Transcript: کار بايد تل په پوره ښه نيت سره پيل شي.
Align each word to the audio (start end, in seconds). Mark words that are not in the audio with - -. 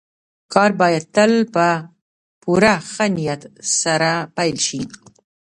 کار 0.53 0.71
بايد 0.79 1.03
تل 1.15 1.31
په 1.53 1.65
پوره 2.41 2.73
ښه 2.91 3.05
نيت 3.15 3.41
سره 3.81 4.11
پيل 4.35 4.57
شي. 4.67 4.81